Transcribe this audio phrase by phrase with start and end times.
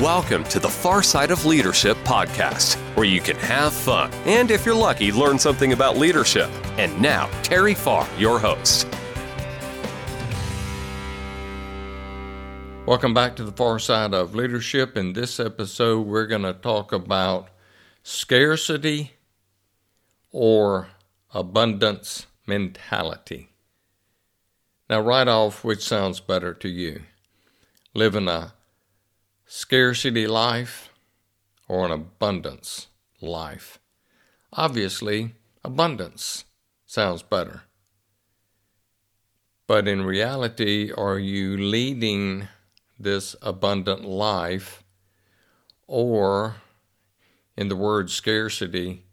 [0.00, 4.66] Welcome to the Far Side of Leadership podcast, where you can have fun and, if
[4.66, 6.50] you're lucky, learn something about leadership.
[6.76, 8.86] And now, Terry Farr, your host.
[12.84, 14.98] Welcome back to the Far Side of Leadership.
[14.98, 17.48] In this episode, we're going to talk about
[18.02, 19.12] scarcity
[20.30, 20.88] or
[21.32, 23.48] abundance mentality.
[24.90, 27.00] Now, right off, which sounds better to you?
[27.94, 28.52] Living a
[29.46, 30.90] scarcity life
[31.68, 32.88] or an abundance
[33.20, 33.78] life?
[34.52, 36.44] Obviously, abundance
[36.86, 37.62] sounds better.
[39.66, 42.48] But in reality, are you leading
[42.98, 44.82] this abundant life
[45.86, 46.56] or,
[47.56, 49.04] in the word scarcity,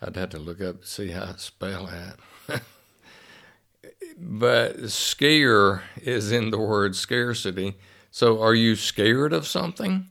[0.00, 2.62] I'd have to look up to see how to spell that.
[4.18, 7.76] but scare is in the word scarcity
[8.16, 10.10] so, are you scared of something?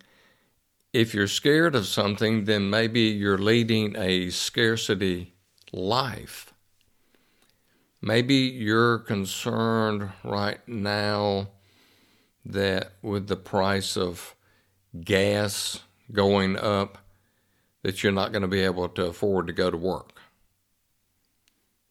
[0.93, 5.33] If you're scared of something, then maybe you're leading a scarcity
[5.73, 6.53] life.
[8.03, 11.47] Maybe you're concerned right now
[12.45, 14.35] that with the price of
[15.03, 15.79] gas
[16.11, 16.99] going up,
[17.81, 20.21] that you're not going to be able to afford to go to work.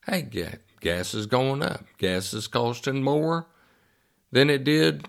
[0.07, 0.23] Hey,
[0.81, 1.85] gas is going up.
[1.99, 3.49] Gas is costing more
[4.31, 5.09] than it did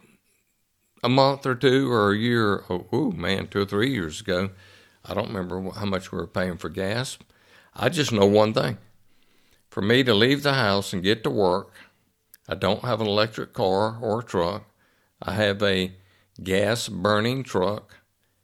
[1.06, 4.50] a month or two or a year, oh, man, two or three years ago,
[5.06, 7.20] I don't remember how much we were paying for gas.
[7.75, 8.80] I just know one thing.
[9.70, 11.72] For me to leave the house and get to work,
[12.50, 14.66] I don't have an electric car or a truck.
[15.22, 15.94] I have a
[16.42, 17.97] gas burning truck,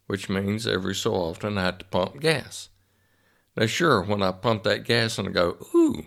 [0.06, 2.70] which means every so often I have to pump gas.
[3.58, 6.06] Now, sure, when I pump that gas and I go, ooh,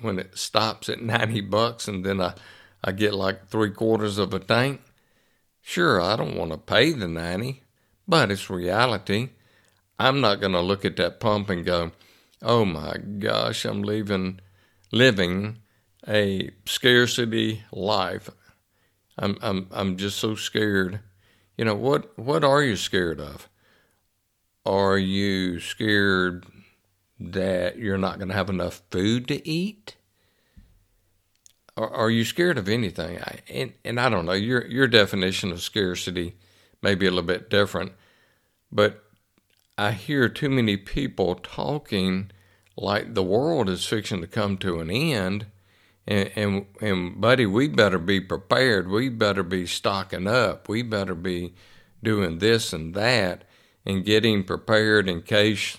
[0.00, 2.34] when it stops at 90 bucks and then I,
[2.82, 4.80] I get like three quarters of a tank,
[5.68, 7.62] Sure, I don't want to pay the 90,
[8.08, 9.32] but it's reality.
[9.98, 11.92] I'm not going to look at that pump and go,
[12.40, 14.40] "Oh my gosh, I'm leaving
[14.92, 15.58] living
[16.08, 18.30] a scarcity life."
[19.18, 21.00] I'm I'm I'm just so scared.
[21.58, 23.50] You know, what what are you scared of?
[24.64, 26.46] Are you scared
[27.20, 29.97] that you're not going to have enough food to eat?
[31.78, 33.18] Are, are you scared of anything?
[33.18, 36.36] I, and, and I don't know, your, your definition of scarcity
[36.82, 37.92] may be a little bit different,
[38.70, 39.04] but
[39.76, 42.32] I hear too many people talking
[42.76, 45.46] like the world is fixing to come to an end.
[46.06, 48.88] And, and, and buddy, we better be prepared.
[48.88, 50.68] We better be stocking up.
[50.68, 51.54] We better be
[52.02, 53.44] doing this and that
[53.84, 55.78] and getting prepared in case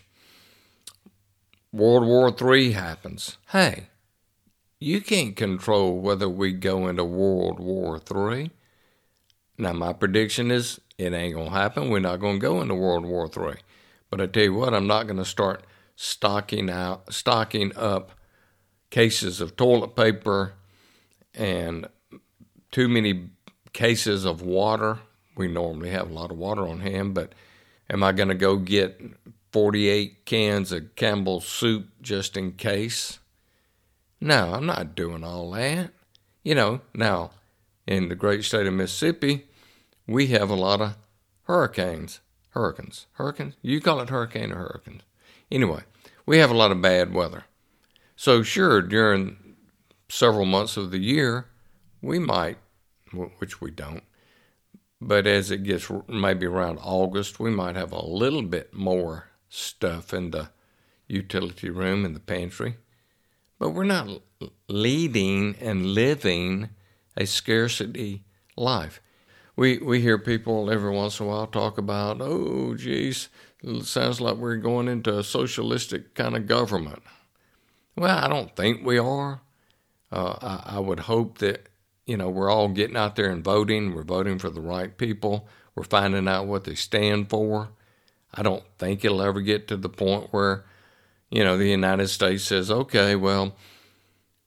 [1.71, 3.37] World War III happens.
[3.49, 3.87] Hey,
[4.79, 8.51] you can't control whether we go into World War III.
[9.57, 11.89] Now, my prediction is it ain't going to happen.
[11.89, 13.55] We're not going to go into World War III.
[14.09, 18.13] But I tell you what, I'm not going to start stocking out, stocking up
[18.89, 20.53] cases of toilet paper
[21.33, 21.87] and
[22.71, 23.29] too many
[23.73, 24.99] cases of water.
[25.35, 27.33] We normally have a lot of water on hand, but
[27.89, 28.99] am I going to go get
[29.51, 33.18] 48 cans of Campbell's soup just in case?
[34.21, 35.91] No, I'm not doing all that.
[36.43, 37.31] You know, now
[37.87, 39.47] in the great state of Mississippi,
[40.07, 40.97] we have a lot of
[41.43, 42.21] hurricanes.
[42.49, 43.07] Hurricanes.
[43.13, 43.55] Hurricanes?
[43.61, 45.03] You call it hurricane or hurricanes?
[45.51, 45.83] Anyway,
[46.25, 47.45] we have a lot of bad weather.
[48.15, 49.55] So, sure, during
[50.09, 51.45] several months of the year,
[52.01, 52.57] we might,
[53.37, 54.03] which we don't,
[54.99, 60.13] but as it gets maybe around August, we might have a little bit more stuff
[60.13, 60.49] in the
[61.07, 62.75] utility room in the pantry.
[63.59, 64.21] But we're not
[64.67, 66.69] leading and living
[67.17, 68.23] a scarcity
[68.55, 69.01] life.
[69.55, 73.27] We, we hear people every once in a while talk about, oh, geez,
[73.61, 77.03] it sounds like we're going into a socialistic kind of government.
[77.97, 79.41] Well, I don't think we are.
[80.09, 81.67] Uh, I, I would hope that,
[82.05, 83.93] you know, we're all getting out there and voting.
[83.93, 85.49] We're voting for the right people.
[85.75, 87.69] We're finding out what they stand for.
[88.33, 90.63] I don't think it'll ever get to the point where
[91.29, 93.55] you know, the United States says, okay, well,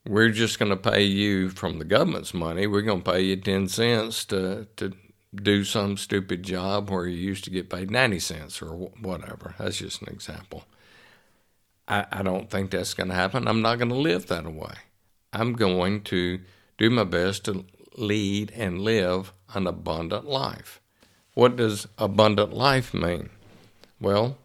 [0.07, 2.67] we're just going to pay you from the government's money.
[2.67, 4.93] We're going to pay you 10 cents to, to
[5.35, 9.55] do some stupid job where you used to get paid 90 cents or whatever.
[9.59, 10.65] That's just an example.
[11.87, 13.47] I, I don't think that's going to happen.
[13.47, 14.75] I'm not going to live that way.
[15.33, 16.41] I'm going to
[16.79, 17.65] do my best to
[17.97, 20.81] lead and live an abundant life.
[21.35, 23.31] What does abundant life mean?
[24.01, 24.37] Well,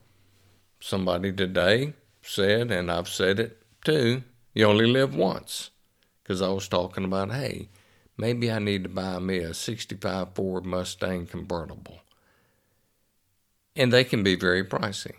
[0.79, 1.93] somebody today
[2.29, 5.71] said, and I've said it too, you only live once.
[6.23, 7.69] Because I was talking about, hey,
[8.17, 11.99] maybe I need to buy me a 65 Ford Mustang convertible.
[13.77, 15.13] and they can be very pricey.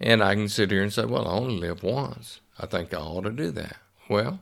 [0.00, 2.40] And I can sit here and say, well, I only live once.
[2.58, 3.76] I think I ought to do that.
[4.08, 4.40] Well,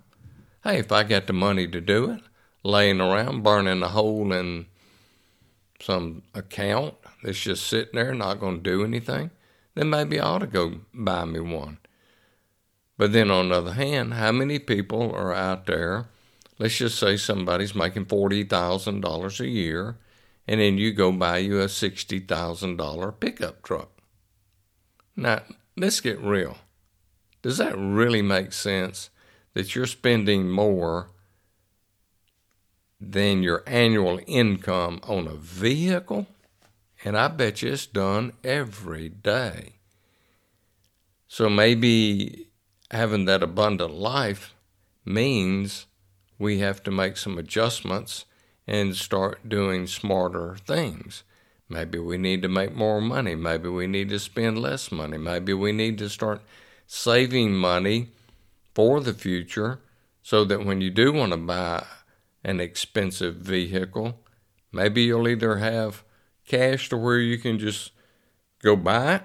[0.64, 2.20] hey, if I got the money to do it,
[2.62, 4.66] laying around burning a hole in
[5.81, 9.31] some account that's just sitting there, not going to do anything,
[9.80, 11.78] then maybe I ought to go buy me one.
[12.98, 16.08] But then on the other hand, how many people are out there?
[16.58, 19.96] Let's just say somebody's making $40,000 a year,
[20.46, 24.02] and then you go buy you a $60,000 pickup truck.
[25.16, 25.40] Now,
[25.78, 26.58] let's get real.
[27.40, 29.08] Does that really make sense
[29.54, 31.08] that you're spending more
[33.00, 36.26] than your annual income on a vehicle?
[37.05, 39.75] And I bet you it's done every day.
[41.29, 42.49] So maybe
[42.91, 44.55] having that abundant life
[45.05, 45.87] means
[46.38, 48.25] we have to make some adjustments
[48.67, 51.23] and start doing smarter things.
[51.69, 53.35] Maybe we need to make more money.
[53.35, 55.19] Maybe we need to spend less money.
[55.19, 56.43] Maybe we need to start
[56.87, 58.08] saving money
[58.75, 59.79] for the future
[60.23, 61.87] so that when you do want to buy
[62.43, 64.19] an expensive vehicle,
[64.73, 66.02] maybe you'll either have
[66.50, 67.93] cash to where you can just
[68.62, 69.23] go buy it,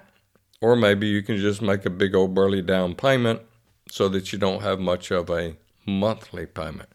[0.61, 3.41] or maybe you can just make a big old burly down payment
[3.89, 5.55] so that you don't have much of a
[5.85, 6.89] monthly payment.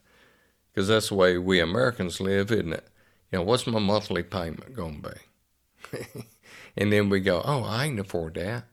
[0.73, 2.87] Because that's the way we Americans live, isn't it?
[3.31, 6.25] You know, what's my monthly payment going to be?
[6.77, 8.63] and then we go, oh, I can afford that.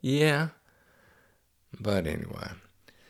[0.00, 0.48] Yeah.
[1.80, 2.50] But anyway.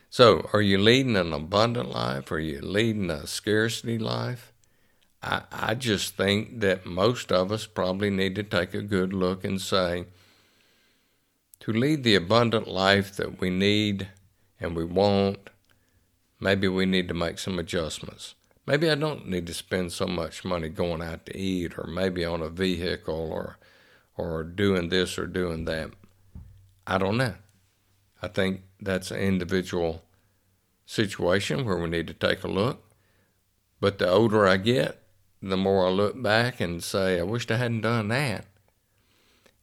[0.09, 2.31] So, are you leading an abundant life?
[2.31, 4.53] Are you leading a scarcity life?
[5.25, 9.43] I, I just think that most of us probably need to take a good look
[9.43, 10.05] and say,
[11.61, 14.09] to lead the abundant life that we need
[14.59, 15.49] and we won't,
[16.39, 18.35] maybe we need to make some adjustments.
[18.67, 22.23] Maybe I don't need to spend so much money going out to eat or maybe
[22.23, 23.57] on a vehicle or
[24.17, 25.91] or doing this or doing that.
[26.87, 27.33] I don't know.
[28.21, 30.03] I think that's an individual
[30.85, 32.81] situation where we need to take a look.
[33.81, 35.04] But the older I get,
[35.41, 38.45] the more I look back and say, I wished I hadn't done that.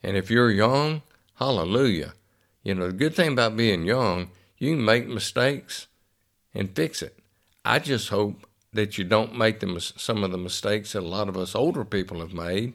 [0.03, 1.03] And if you're young,
[1.35, 2.15] hallelujah.
[2.63, 4.31] You know, the good thing about being young
[4.63, 5.89] you make mistakes
[6.55, 7.19] and fix it.
[7.65, 11.29] I just hope that you don't make the, some of the mistakes that a lot
[11.29, 12.75] of us older people have made.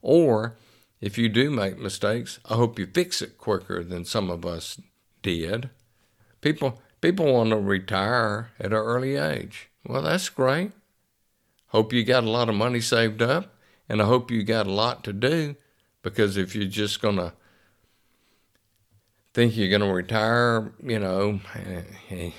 [0.00, 0.56] Or
[0.98, 4.80] if you do make mistakes, I hope you fix it quicker than some of us
[5.20, 5.68] did.
[6.40, 9.68] People, people want to retire at an early age.
[9.86, 10.72] Well, that's great.
[11.76, 13.54] Hope you got a lot of money saved up,
[13.86, 15.56] and I hope you got a lot to do
[16.00, 17.34] because if you're just going to
[19.34, 21.38] think you're going to retire, you know,
[22.08, 22.32] and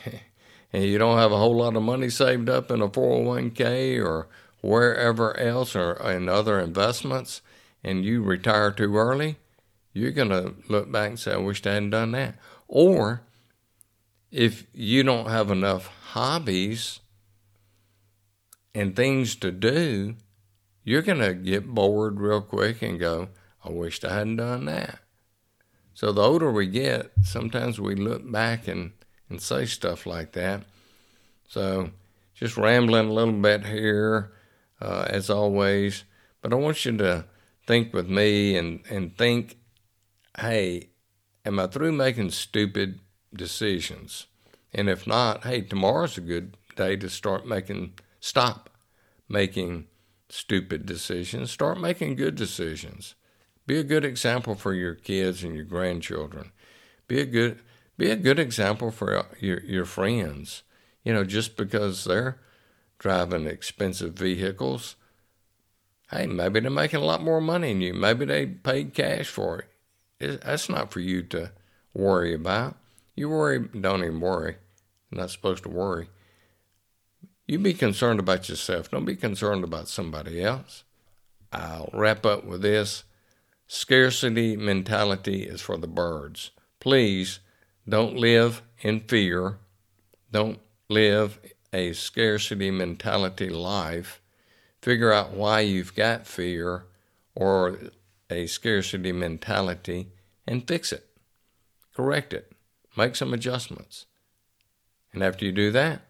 [0.84, 4.28] you don't have a whole lot of money saved up in a 401k or
[4.62, 7.44] wherever else or in other investments,
[7.83, 9.38] and you retire too early,
[9.94, 12.40] you're going to look back and say, I wish I hadn't done that.
[12.68, 13.22] Or
[14.31, 17.01] if you don't have enough hobbies
[18.78, 20.14] and things to do,
[20.84, 23.30] you're going to get bored real quick and go,
[23.66, 25.00] I wish I hadn't done that.
[25.96, 28.92] So the older we get, sometimes we look back and,
[29.30, 30.62] and say stuff like that.
[31.48, 31.90] So
[32.36, 34.32] just rambling a little bit here,
[34.80, 36.04] uh, as always.
[36.44, 37.26] But I want you to
[37.66, 39.57] think with me and, and think,
[40.38, 40.90] hey,
[41.44, 43.00] am I through making stupid
[43.34, 44.28] decisions?
[44.72, 48.67] And if not, hey, tomorrow's a good day to start making, stop
[49.30, 49.88] making
[50.30, 53.16] stupid decisions, start making good decisions.
[53.66, 56.52] Be a good example for your kids and your grandchildren.
[57.07, 57.60] Be a good
[57.98, 60.64] be a good example for your your friends.
[61.04, 62.40] You know, just because they're
[63.00, 64.96] driving expensive vehicles,
[66.12, 67.94] hey, maybe they're making a lot more money than you.
[67.94, 69.66] Maybe they paid cash for it.
[70.19, 71.52] it that's not for you to
[71.94, 72.78] worry about.
[73.16, 74.57] You worry, don't even worry.
[75.10, 76.10] You're not supposed to worry.
[77.47, 78.92] You be concerned about yourself.
[78.92, 80.83] Don't be concerned about somebody else.
[81.51, 83.06] I'll wrap up with this.
[83.68, 86.51] Scarcity mentality is for the birds.
[86.81, 87.39] Please
[87.87, 89.59] don't live in fear.
[90.30, 91.39] Don't live
[91.71, 94.21] a scarcity mentality life.
[94.81, 96.83] Figure out why you've got fear
[97.33, 97.77] or
[98.30, 100.11] a scarcity mentality
[100.45, 101.06] and fix it.
[101.95, 102.51] Correct it.
[102.97, 104.06] Make some adjustments.
[105.13, 106.01] And after you do that,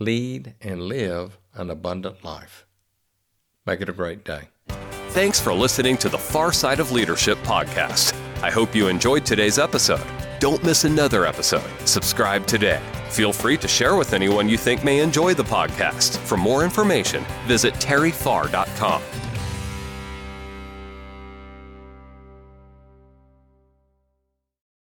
[0.00, 2.66] lead and live an abundant life.
[3.66, 4.48] Make it a great day.
[5.10, 8.14] Thanks for listening to the Far Side of Leadership podcast.
[8.42, 10.04] I hope you enjoyed today's episode.
[10.38, 11.68] Don't miss another episode.
[11.84, 12.80] Subscribe today.
[13.10, 16.16] Feel free to share with anyone you think may enjoy the podcast.
[16.18, 19.02] For more information, visit terryfarr.com.